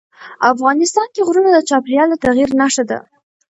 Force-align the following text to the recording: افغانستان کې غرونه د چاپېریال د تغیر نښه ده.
افغانستان 0.53 1.07
کې 1.15 1.21
غرونه 1.27 1.49
د 1.53 1.57
چاپېریال 1.69 2.07
د 2.11 2.15
تغیر 2.23 2.49
نښه 2.59 2.83
ده. 2.89 2.99